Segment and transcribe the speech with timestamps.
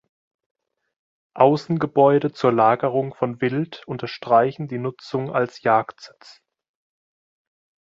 [1.35, 6.41] Außengebäude zur Lagerung von Wild unterstreichen die Nutzung als Jagdsitz.